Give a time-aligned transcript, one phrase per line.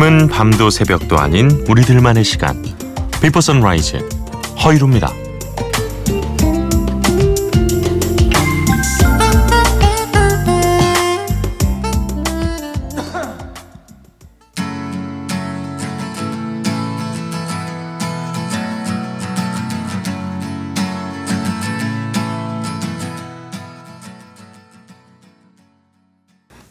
[0.00, 2.64] 지금은 밤도 새벽도 아닌 우리들만의 시간.
[3.20, 3.98] 비포 선라이즈
[4.64, 5.12] 허이루입니다.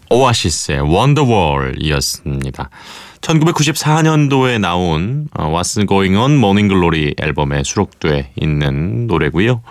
[0.09, 2.69] 오아시스의 원더월이었습니다.
[3.21, 9.61] 1994년도에 나온 어, What's Going On Morning Glory 앨범에 수록돼 있는 노래고요.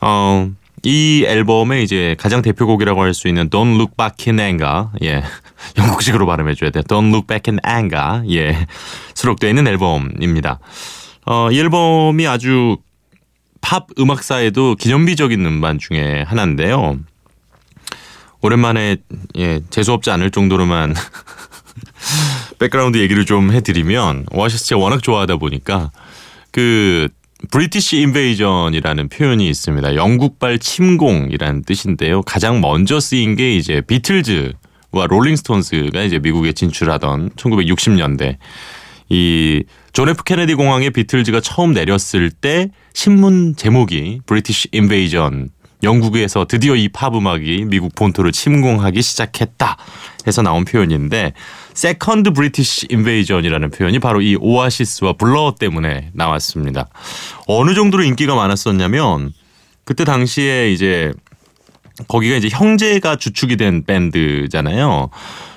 [0.00, 0.50] 어,
[0.82, 5.22] 이 앨범의 이제 가장 대표곡이라고 할 수 있는 Don't Look Back in Anger, 예,
[5.78, 6.82] 영국식으로 발음해줘야 돼요.
[6.82, 8.66] Don't Look Back in Anger, 예,
[9.14, 10.58] 수록되어 있는 앨범입니다.
[11.26, 12.76] 어, 이 앨범이 아주
[13.62, 16.98] 팝 음악사에도 기념비적인 음반 중에 하나인데요.
[18.42, 18.98] 오랜만에
[19.38, 20.94] 예, 재수없지 않을 정도로만
[22.58, 25.90] 백그라운드 얘기를 좀 해드리면 오아시스 제가 워낙 좋아하다 보니까
[26.50, 27.08] 그
[27.50, 29.96] British Invasion이라는 표현이 있습니다.
[29.96, 32.22] 영국발 침공이라는 뜻인데요.
[32.22, 38.38] 가장 먼저 쓰인 게 이제 비틀즈와 롤링스톤스가 이제 미국에 진출하던 1960년대
[39.08, 45.50] 이 존 F 케네디 공항에 비틀즈가 처음 내렸을 때 신문 제목이 British Invasion
[45.84, 49.76] 영국에서 드디어 이 팝 음악이 미국 본토를 침공하기 시작했다
[50.26, 51.32] 해서 나온 표현인데
[51.74, 56.88] Second British Invasion이라는 표현이 바로 이 오아시스와 블러 때문에 나왔습니다.
[57.46, 59.32] 어느 정도로 인기가 많았었냐면
[59.84, 61.12] 그때 당시에 이제
[62.08, 65.10] 거기가 이제 형제가 주축이 된 밴드잖아요.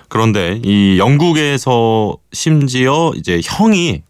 [0.09, 4.01] 그런데 이 영국에서 심지어 이제 형이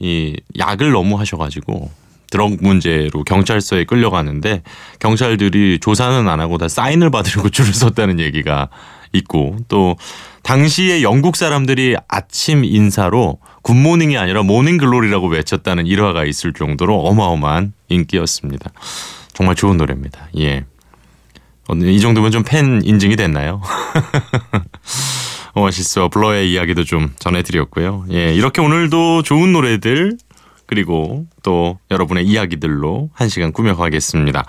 [0.00, 1.90] 이 약을 너무 하셔가지고
[2.34, 4.62] drug 문제로 경찰서에 끌려가는데
[4.98, 8.70] 경찰들이 조사는 안 하고 다 사인을 받으려고 줄을 섰다는 얘기가
[9.12, 9.94] 있고 또
[10.42, 17.72] 당시에 영국 사람들이 아침 인사로 good morning이 아니라 morning glory라고 외쳤다는 일화가 있을 정도로 어마어마한
[17.88, 18.72] 인기였습니다.
[19.32, 20.28] 정말 좋은 노래입니다.
[20.40, 20.64] 예.
[21.84, 23.62] 이 정도면 좀 팬 인증이 됐나요?
[25.54, 28.06] 오아시스와 블러의 이야기도 좀 전해드렸고요.
[28.10, 30.18] 예, 이렇게 오늘도 좋은 노래들
[30.66, 34.44] 그리고 또 여러분의 이야기들로 한 시간 꾸며가겠습니다.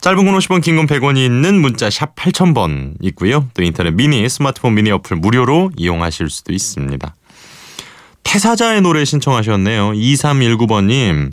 [0.00, 3.48] 짧은 건 50원, 긴 건 100원이 있는 문자 샵 8000번 있고요.
[3.54, 7.14] 또 인터넷 미니, 스마트폰 미니 어플 무료로 이용하실 수도 있습니다.
[8.22, 9.92] 태사자의 노래 신청하셨네요.
[9.92, 11.30] 2319번님.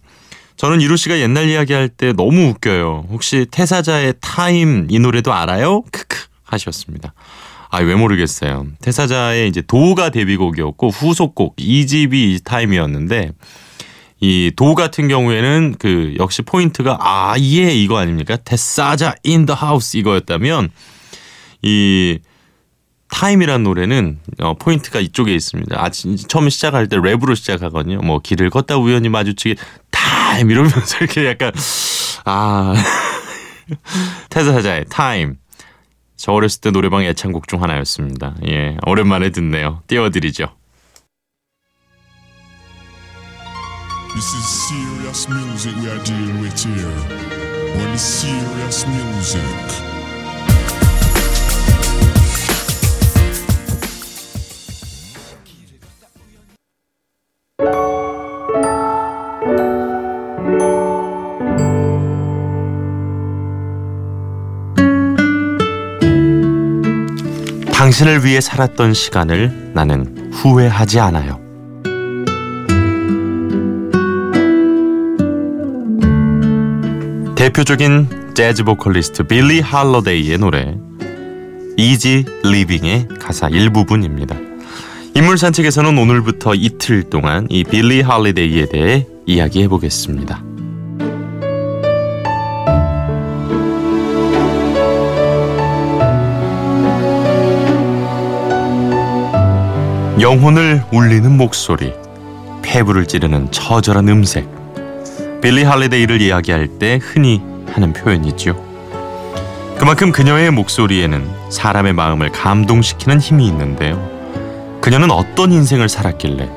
[0.55, 3.07] 저는 일후 씨가 옛날 이야기할 때 너무 웃겨요.
[3.09, 5.81] 혹시 태사자의 Time 이 노래도 알아요?
[5.91, 7.13] 크크 하셨습니다.
[7.71, 8.67] 아, 왜 모르겠어요.
[8.81, 13.31] 태사자의 이제 도가 데뷔곡이었고 후속곡 2집이 Time이었는데
[14.21, 18.37] 이 도 같은 경우에는 그 역시 포인트가 아 yeah 이거 아닙니까?
[18.37, 20.69] 태사자 in the house 이거였다면
[21.63, 22.19] 이
[23.09, 25.75] Time이라는 노래는 어, 포인트가 이쪽에 있습니다.
[25.83, 27.97] 아, 처음 시작할 때 랩으로 시작하거든요.
[27.99, 29.55] 뭐 길을 걷다 우연히 마주치게
[29.89, 31.51] time 이러면서 이렇게 약간
[32.25, 32.73] 아
[34.29, 35.35] 태사자의 Time.
[36.15, 38.35] 저 어렸을 때 노래방 애창곡 중 하나였습니다.
[38.47, 39.81] 예, 오랜만에 듣네요.
[39.87, 40.55] 띄워드리죠.
[44.13, 46.85] This is serious music we are dealing with here.
[47.77, 49.41] When it's serious music.
[67.73, 71.40] 당신을 위해 살았던 시간을 나는 후회하지 않아요.
[77.41, 80.77] 대표적인 재즈 보컬리스트 빌리 할러데이의 노래
[81.75, 84.35] Easy Living의 가사 일부분입니다.
[85.15, 90.43] 인물 산책에서는 오늘부터 이틀 동안 이 빌리 할리데이에 대해 이야기해 보겠습니다.
[100.19, 101.91] 영혼을 울리는 목소리,
[102.61, 104.60] 폐부를 찌르는 처절한 음색,
[105.41, 107.41] 빌리 할리데이를 이야기할 때 흔히
[107.71, 108.55] 하는 표현이지요.
[109.77, 113.99] 그만큼 그녀의 목소리에는 사람의 마음을 감동시키는 힘이 있는데요.
[114.81, 116.47] 그녀는 어떤 인생을 살았길래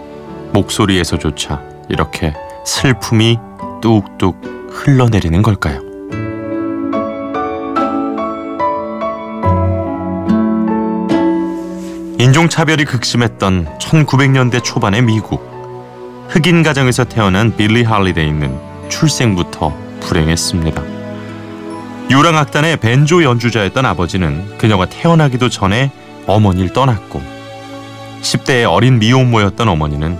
[0.53, 2.35] 목소리에서조차 이렇게
[2.67, 3.39] 슬픔이
[3.81, 5.81] 뚝뚝 흘러내리는 걸까요?
[12.19, 15.55] 인종차별이 극심했던 1900년대 초반의 미국.
[16.29, 20.83] 흑인 가정에서 태어난 빌리 할리데이는 출생부터 불행했습니다.
[22.11, 25.91] 유랑악단의 밴조 연주자였던 아버지는 그녀가 태어나기도 전에
[26.27, 27.23] 어머니를 떠났고
[28.23, 30.19] 10대의 어린 미혼모였던 어머니는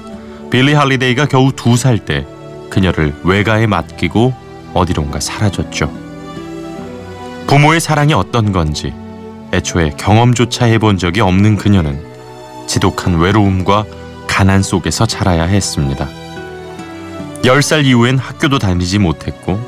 [0.51, 2.27] 빌리 할리데이가 겨우 두 살 때
[2.71, 4.35] 그녀를 외가에 맡기고
[4.75, 5.91] 어디론가 사라졌죠.
[7.47, 8.93] 부모의 사랑이 어떤 건지
[9.53, 12.03] 애초에 경험조차 해본 적이 없는 그녀는
[12.67, 13.85] 지독한 외로움과
[14.27, 16.09] 가난 속에서 자라야 했습니다.
[17.45, 19.59] 10살 이후엔 학교도 다니지 못했고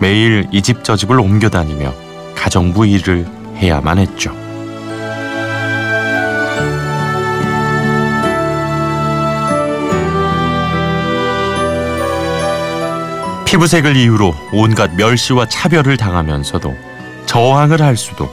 [0.00, 1.94] 매일 이 집 저 집을 옮겨 다니며
[2.34, 3.26] 가정부 일을
[3.56, 4.34] 해야만 했죠.
[13.46, 16.74] 피부색을 이유로 온갖 멸시와 차별을 당하면서도
[17.26, 18.28] 저항을 할 수도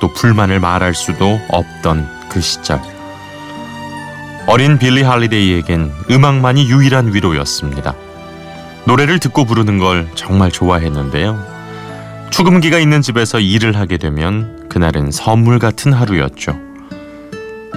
[0.00, 2.80] 또 불만을 말할 수도 없던 그 시절.
[4.46, 7.94] 어린 빌리 할리데이에겐 음악만이 유일한 위로였습니다.
[8.86, 11.60] 노래를 듣고 부르는 걸 정말 좋아했는데요.
[12.30, 16.58] 축음기가 있는 집에서 일을 하게 되면 그날은 선물 같은 하루였죠.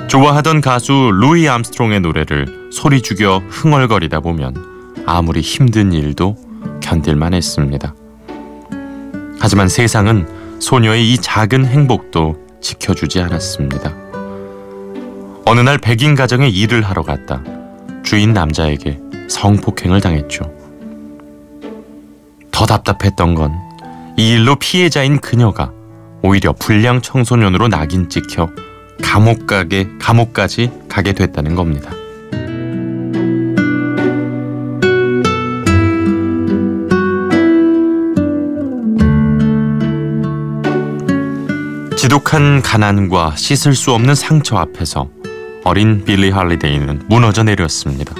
[0.07, 4.55] 좋아하던 가수 루이 암스트롱의 노래를 소리 죽여 흥얼거리다 보면
[5.05, 6.37] 아무리 힘든 일도
[6.81, 7.95] 견딜만 했습니다.
[9.39, 10.27] 하지만 세상은
[10.59, 13.93] 소녀의 이 작은 행복도 지켜주지 않았습니다.
[15.45, 17.43] 어느 날 백인 가정에 일을 하러 갔다
[18.03, 20.62] 주인 남자에게 성폭행을 당했죠.
[22.53, 23.73] 더 답답했던 건
[24.15, 25.71] 이 일로 피해자인 그녀가
[26.21, 28.49] 오히려 불량 청소년으로 낙인 찍혀
[29.01, 31.91] 감옥 가게 감옥까지 가게 됐다는 겁니다.
[41.97, 45.09] 지독한 가난과 씻을 수 없는 상처 앞에서
[45.63, 48.13] 어린 빌리 할리데이는 무너져 내렸습니다.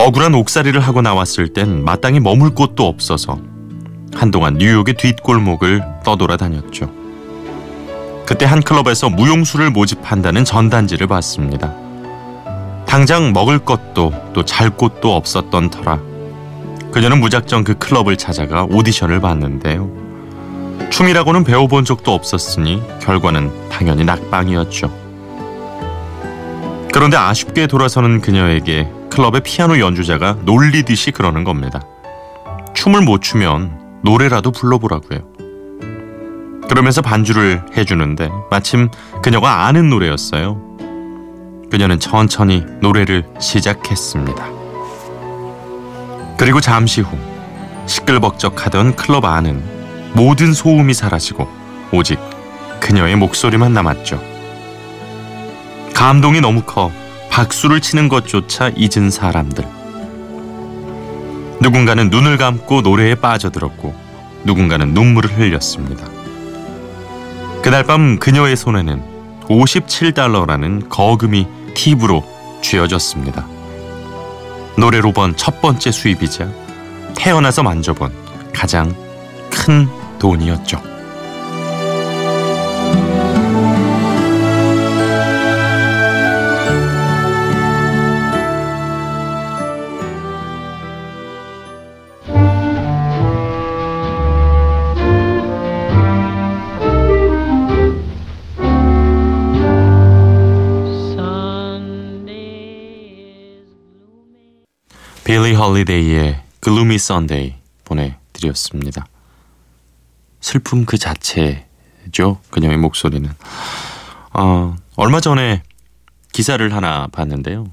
[0.00, 3.38] 억울한 옥살이를 하고 나왔을 땐 마땅히 머물 곳도 없어서
[4.14, 6.90] 한동안 뉴욕의 뒷골목을 떠돌아 다녔죠.
[8.24, 11.74] 그때 한 클럽에서 무용수를 모집한다는 전단지를 봤습니다.
[12.86, 16.00] 당장 먹을 것도 또 잘 곳도 없었던 터라
[16.92, 19.90] 그녀는 무작정 그 클럽을 찾아가 오디션을 봤는데요.
[20.90, 24.90] 춤이라고는 배워본 적도 없었으니 결과는 당연히 낙방이었죠.
[26.92, 31.80] 그런데 아쉽게 돌아서는 그녀에게 클럽의 피아노 연주자가 놀리듯이 그러는 겁니다.
[32.72, 35.18] 춤을 못 추면 노래라도 불러보라고요.
[36.68, 38.88] 그러면서 반주를 해주는데 마침
[39.20, 40.60] 그녀가 아는 노래였어요.
[41.68, 44.46] 그녀는 천천히 노래를 시작했습니다.
[46.38, 47.18] 그리고 잠시 후
[47.86, 51.48] 시끌벅적하던 클럽 안은 모든 소음이 사라지고
[51.90, 52.20] 오직
[52.78, 54.22] 그녀의 목소리만 남았죠.
[55.92, 56.92] 감동이 너무 커
[57.38, 59.64] 박수를 치는 것조차 잊은 사람들.
[61.60, 63.94] 누군가는 눈을 감고 노래에 빠져들었고
[64.42, 66.04] 누군가는 눈물을 흘렸습니다.
[67.62, 69.00] 그날 밤 그녀의 손에는
[69.42, 72.24] 57달러라는 거금이 팁으로
[72.60, 73.46] 쥐어졌습니다.
[74.76, 76.48] 노래로 번 첫 번째 수입이자
[77.16, 78.10] 태어나서 만져본
[78.52, 78.92] 가장
[79.48, 79.86] 큰
[80.18, 80.97] 돈이었죠.
[105.58, 109.06] 홀리데이의 Gloomy Sunday 보내드렸습니다.
[110.40, 112.40] 슬픔 그 자체죠.
[112.50, 113.28] 그녀의 목소리는.
[114.34, 115.62] 어, 얼마 전에
[116.32, 117.66] 기사를 하나 봤는데요.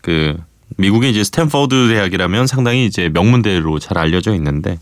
[0.00, 0.36] 그
[0.76, 4.78] 미국의 이제 스탠퍼드 대학이라면 상당히 이제 명문대로 잘 알려져 있는데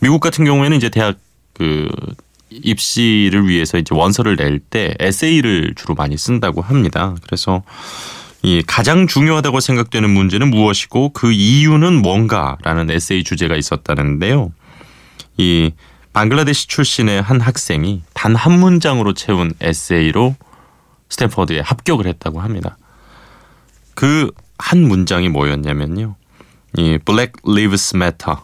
[0.00, 1.18] 미국 같은 경우에는 이제 대학
[1.52, 1.88] 그
[2.50, 7.14] 입시를 위해서 이제 원서를 낼 때 에세이를 주로 많이 쓴다고 합니다.
[7.24, 7.62] 그래서
[8.44, 14.52] 이 가장 중요하다고 생각되는 문제는 무엇이고 그 이유는 뭔가라는 에세이 주제가 있었다는데요.
[15.38, 15.72] 이
[16.12, 20.36] 방글라데시 출신의 한 학생이 단 한 문장으로 채운 에세이로
[21.08, 22.76] 스탠퍼드에 합격을 했다고 합니다.
[23.94, 26.16] 그 한 문장이 뭐였냐면요.
[26.78, 28.38] 이 Black Lives Matter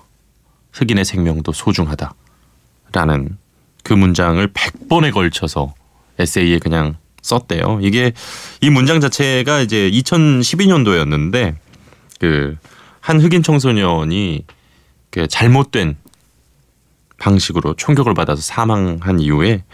[0.72, 3.38] 흑인의 생명도 소중하다라는
[3.84, 5.74] 그 문장을 100번에 걸쳐서
[6.18, 7.80] 에세이에 그냥 썼대요.
[7.82, 8.12] 이게
[8.60, 11.56] 이 문장 자체가 이제 2012년도였는데
[12.18, 12.56] 그
[13.00, 14.44] 한 흑인 청소년이
[15.10, 15.96] 그 잘못된
[17.18, 19.64] 방식으로 총격을 받아서 사망한 이후에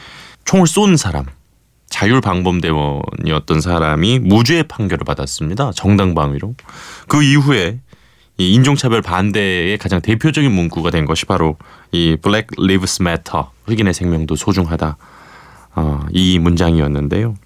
[0.45, 1.27] 총을 쏜 사람
[1.91, 5.73] 자율방범대원이었던 사람이 무죄 판결을 받았습니다.
[5.73, 6.55] 정당방위로.
[7.09, 7.81] 그 이후에
[8.39, 11.57] 이 인종차별 반대의 가장 대표적인 문구가 된 것이 바로
[11.93, 14.97] 이 Black Lives Matter 흑인의 생명도 소중하다
[15.77, 17.37] 어, 이 문장이었는데요.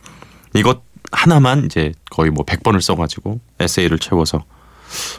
[0.55, 0.83] 이것
[1.13, 4.45] 하나만 이제 거의 뭐 100번을 써가지고 에세이를 채워서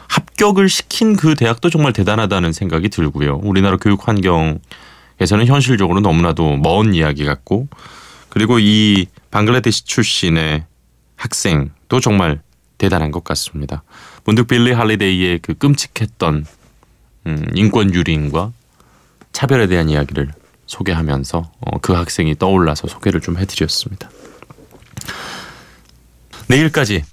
[0.08, 3.40] 합격을 시킨 그 대학도 정말 대단하다는 생각이 들고요.
[3.42, 7.68] 우리나라 교육 환경에서는 현실적으로 너무나도 먼 이야기 같고
[8.28, 10.64] 그리고 이 방글라데시 출신의
[11.16, 12.40] 학생도 정말
[12.78, 13.82] 대단한 것 같습니다.
[14.24, 16.46] 문득 빌리 할리데이의 그 끔찍했던
[17.26, 18.52] 음, 인권 유린과
[19.32, 20.32] 차별에 대한 이야기를
[20.72, 24.08] 소개하면서 어, 그 학생이 떠올라서 소개를 좀 해드렸습니다.
[26.48, 27.04] 내일까지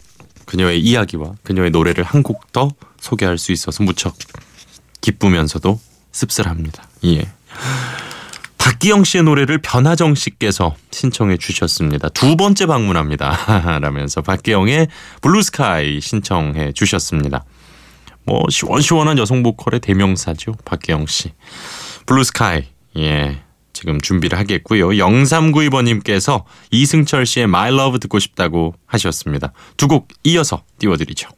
[0.45, 4.15] 그녀의 이야기와 그녀의 노래를 한 곡 더 소개할 수 있어서 무척
[5.01, 5.79] 기쁘면서도
[6.11, 6.83] 씁쓸합니다.
[7.05, 7.29] 예.
[8.57, 12.09] 박기영 씨의 노래를 변하정 씨께서 신청해 주셨습니다.
[12.09, 13.79] 두 번째 방문합니다.
[13.79, 14.87] 라면서 박기영의
[15.21, 17.45] Blue Sky 신청해 주셨습니다.
[18.25, 20.53] 뭐 시원시원한 여성 보컬의 대명사죠.
[20.65, 21.31] 박기영 씨.
[22.05, 22.63] Blue Sky.
[22.97, 23.41] 예.
[23.79, 24.89] 지금 준비를 하겠고요.
[24.89, 29.53] 0392번님께서 이승철 씨의 My Love 듣고 싶다고 하셨습니다.
[29.77, 31.29] 두 곡 이어서 띄워드리죠.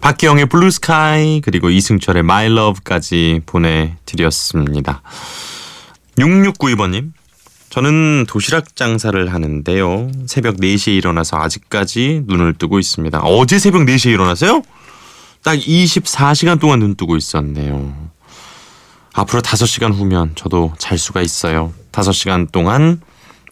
[0.00, 5.02] 박기영의 Blue Sky 그리고 이승철의 My Love까지 보내드렸습니다.
[6.18, 7.12] 6692번님
[7.70, 10.10] 저는 도시락 장사를 하는데요.
[10.26, 13.20] 새벽 4시에 일어나서 아직까지 눈을 뜨고 있습니다.
[13.20, 14.62] 어제 새벽 4시에 일어났어요?
[15.42, 17.94] 딱 24시간 동안 눈 뜨고 있었네요.
[19.12, 21.72] 앞으로 5시간 후면 저도 잘 수가 있어요.
[21.92, 23.00] 5시간 동안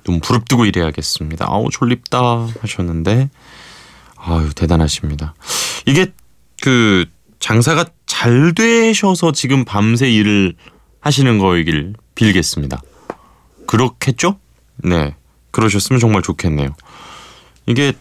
[0.05, 1.47] 눈 부릅뜨고 일해야겠습니다.
[1.49, 3.31] 아우 졸립다 하셨는데
[4.17, 5.35] 아유 대단하십니다.
[5.87, 6.13] 이게
[6.63, 7.07] 그
[7.41, 10.55] 장사가 잘 되셔서 지금 밤새 일을
[11.01, 12.81] 하시는 거이길 빌겠습니다.
[13.67, 14.39] 그렇겠죠?
[14.77, 15.15] 네.
[15.51, 16.71] 그러셨으면 정말 좋겠네요.
[17.67, 17.93] 이게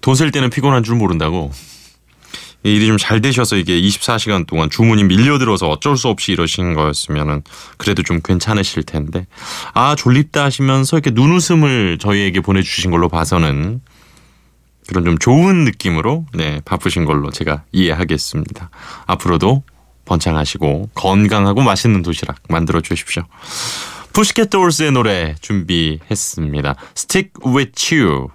[0.00, 1.52] 돈쓸 때는 피곤한 줄 모른다고
[2.62, 7.42] 일이 좀 잘 되셔서 이게 24시간 동안 주문이 밀려들어서 어쩔 수 없이 이러신 거였으면은
[7.78, 9.26] 그래도 좀 괜찮으실 텐데
[9.72, 13.80] 아 졸립다 하시면서 이렇게 눈웃음을 저희에게 보내주신 걸로 봐서는
[14.86, 18.70] 그런 좀 좋은 느낌으로 네 바쁘신 걸로 제가 이해하겠습니다.
[19.06, 19.62] 앞으로도
[20.04, 23.22] 번창하시고 건강하고 맛있는 도시락 만들어 주십시오.
[24.12, 26.76] 푸시켓 돌스의 노래 준비했습니다.
[26.96, 28.28] Stick with you.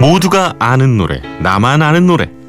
[0.00, 2.43] 모두가 아는 노래, 나만 아는 노래.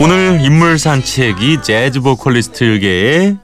[0.00, 3.36] 오늘 인물 산책이 재즈 보컬리스트계의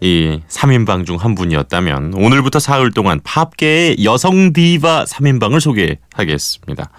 [0.00, 6.90] 이 3인방 중 한 분이었다면 오늘부터 사흘 동안 팝계의 여성 디바 3인방을 소개하겠습니다.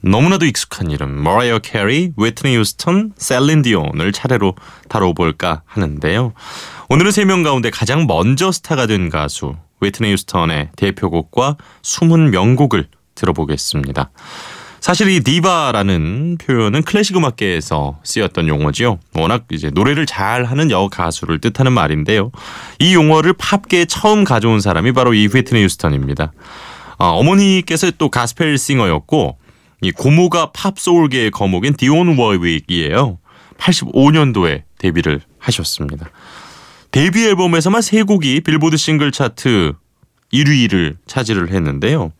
[0.00, 4.54] 너무나도 익숙한 이름 머라이어 캐리, 휘트니 휴스턴, 셀린 디온을 차례로
[4.88, 6.32] 다뤄볼까 하는데요.
[6.90, 9.54] 오늘은 세 명 가운데 가장 먼저 스타가 된 가수
[9.84, 14.10] 휘트니 휴스턴의 대표곡과 숨은 명곡을 들어보겠습니다.
[14.80, 18.98] 사실 이 디바라는 표현은 클래식 음악계에서 쓰였던 용어지요.
[19.14, 22.30] 워낙 이제 노래를 잘하는 여가수를 뜻하는 말인데요.
[22.78, 26.32] 이 용어를 팝계에 처음 가져온 사람이 바로 이 휘트니 휴스턴입니다.
[26.98, 29.38] 어, 어머니께서 또 가스펠 싱어였고
[29.80, 33.18] 이 고모가 팝 소울계의 거목인 디온 워윅이에요.
[33.56, 36.10] 85년도에 데뷔를 하셨습니다.
[36.94, 39.72] 데뷔 앨범에서만 세 곡이 빌보드 싱글 차트
[40.32, 42.12] 1위를 차지를 했는데요.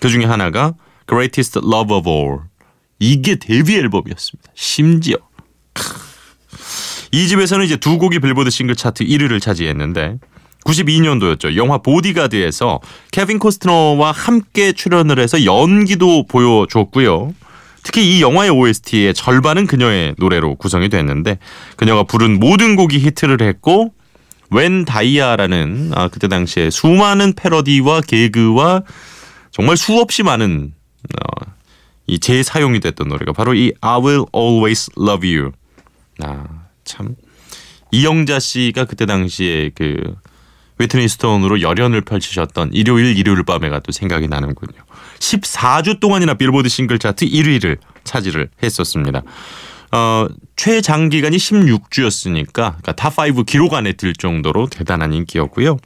[0.00, 0.74] 그 중에 하나가
[1.08, 2.38] Greatest Love of All.
[2.98, 4.50] 이게 데뷔 앨범이었습니다.
[4.52, 5.16] 심지어.
[7.12, 10.18] 2집에서는 이제 두 곡이 빌보드 싱글 차트 1위를 차지했는데
[10.64, 11.54] 92년도였죠.
[11.54, 12.80] 영화 보디가드에서
[13.12, 17.32] 케빈 코스트너와 함께 출연을 해서 연기도 보여줬고요.
[17.84, 21.38] 특히 이 영화의 OST의 절반은 그녀의 노래로 구성이 됐는데
[21.76, 23.94] 그녀가 부른 모든 곡이 히트를 했고
[24.50, 28.82] 웬 다이아라는 아, 그때 당시에 수많은 패러디와 개그와
[29.50, 30.72] 정말 수없이 많은
[31.14, 31.52] 어,
[32.06, 35.52] 이 재사용이 됐던 노래가 바로 이 I Will Always Love You.
[36.22, 36.44] 아,
[36.84, 37.16] 참
[37.90, 39.96] 이영자 씨가 그때 당시에 그
[40.78, 44.78] 웨트니 스톤으로 열연을 펼치셨던 일요일 일요일 밤에가 또 생각이 나는군요.
[45.18, 49.22] 14주 동안이나 빌보드 싱글 차트 1위를 차지를 했었습니다.
[49.92, 50.26] 어,
[50.56, 55.78] 최장기간이 16주였으니까 그러니까 탑5 기록 안에 들 정도로 대단한 인기였고요.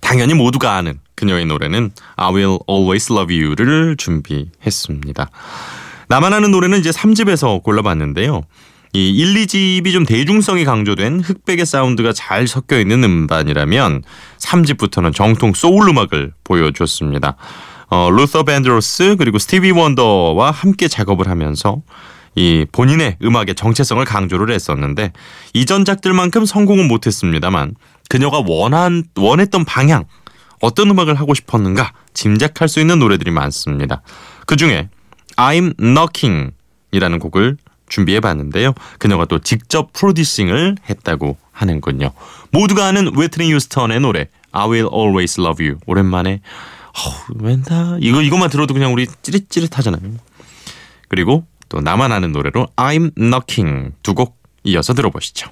[0.00, 5.30] 당연히 모두가 아는 그녀의 노래는 I Will Always Love You를 준비했습니다.
[6.08, 8.42] 나만 아는 노래는 이제 3집에서 골라봤는데요.
[8.94, 14.02] 이 1, 2집이 좀 대중성이 강조된 흑백의 사운드가 잘 섞여 있는 음반이라면
[14.38, 17.36] 3집부터는 정통 소울 음악을 보여줬습니다.
[17.90, 21.82] 어, 루터 밴드로스 그리고 스티비 원더와 함께 작업을 하면서
[22.38, 25.12] 이 본인의 음악의 정체성을 강조를 했었는데
[25.54, 27.74] 이전 작들만큼 성공은 못했습니다만
[28.08, 30.04] 그녀가 원한 원했던 방향
[30.60, 34.02] 어떤 음악을 하고 싶었는가 짐작할 수 있는 노래들이 많습니다.
[34.46, 34.88] 그 중에
[35.34, 37.56] I'm Knocking이라는 곡을
[37.88, 38.72] 준비해 봤는데요.
[39.00, 42.12] 그녀가 또 직접 프로듀싱을 했다고 하는군요.
[42.52, 46.40] 모두가 아는 웨트니 유스턴의 노래 I Will Always Love You 오랜만에
[46.94, 50.12] 어우, 웬다 이거 이것만 들어도 그냥 우리 찌릿찌릿하잖아요.
[51.08, 55.50] 그리고 또 나만 아는 노래로 I'm Knocking 두 곡 이어서 들어보시죠.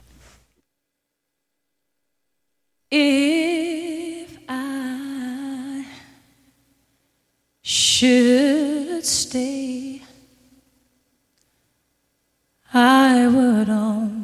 [2.93, 5.85] If I
[7.63, 10.03] should stay,
[12.73, 14.16] I would only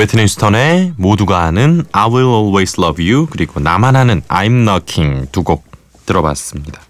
[0.00, 5.42] 웨트니 스턴의 모두가 아는 I Will Always Love You 그리고 나만 아는 I'm Knocking 두
[5.42, 5.70] 곡
[6.06, 6.80] 들어봤습니다.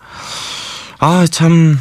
[1.00, 1.76] 아 참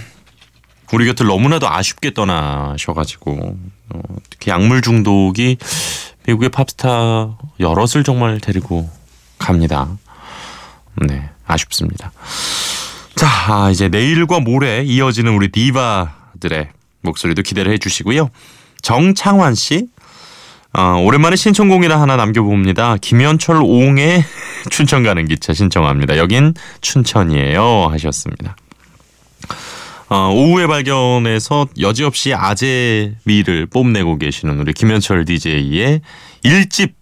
[0.91, 3.57] 우리 곁을 너무나도 아쉽게 떠나셔가지고
[3.93, 5.57] 어, 특히 약물 중독이
[6.25, 8.89] 미국의 팝스타 여럿을 정말 데리고
[9.37, 9.87] 갑니다.
[11.07, 12.11] 네 아쉽습니다.
[13.15, 16.69] 자 아, 이제 내일과 모레 이어지는 우리 디바들의
[17.01, 18.31] 목소리도 기대를 해주시고요.
[18.81, 19.89] 정창환 씨
[20.71, 22.97] 어, 오랜만에 신청곡이라 하나 남겨봅니다.
[23.01, 24.23] 김현철 옹의
[24.69, 26.17] 춘천 가는 기차 신청합니다.
[26.17, 28.55] 여긴 춘천이에요 하셨습니다.
[30.09, 36.01] 어, 오후에 발견해서 여지없이 아재 미를 뽐내고 계시는 우리 김현철 DJ의
[36.43, 36.95] 일집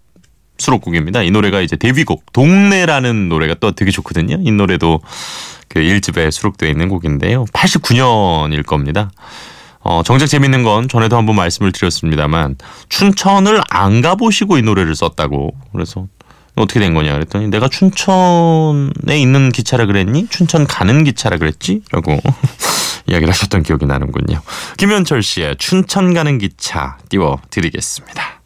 [0.57, 1.23] 수록곡입니다.
[1.23, 4.39] 이 노래가 이제 데뷔곡 동네라는 노래가 또 되게 좋거든요.
[4.41, 5.01] 이 노래도
[5.67, 7.45] 그 1집에 수록되어 있는 곡인데요.
[7.53, 9.11] 89년일 겁니다.
[9.87, 12.57] 어, 정작 재밌는 건 전에도 한번 말씀을 드렸습니다만
[12.89, 16.07] 춘천을 안 가보시고 이 노래를 썼다고 그래서
[16.55, 20.27] 어떻게 된 거냐 그랬더니 내가 춘천에 있는 기차라 그랬니?
[20.27, 21.83] 춘천 가는 기차라 그랬지?
[21.91, 22.19] 라고
[23.07, 24.41] 이야기를 하셨던 기억이 나는군요.
[24.75, 28.36] 김현철 씨의 춘천 가는 기차 띄워드리겠습니다.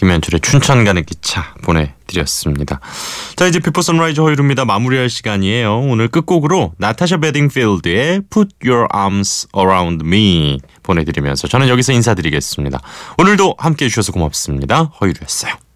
[0.00, 2.80] 김현철의 춘천 가는 기차 보내드렸습니다.
[3.36, 4.64] 자, 이제 비포 선라이즈 허일후입니다.
[4.64, 5.78] 마무리할 시간이에요.
[5.78, 12.80] 오늘 끝곡으로 나타샤 베딩필드의 Put Your Arms Around Me 보내드리면서 저는 여기서 인사드리겠습니다.
[13.18, 14.84] 오늘도 함께해 주셔서 고맙습니다.
[15.02, 15.69] 허일후였어요.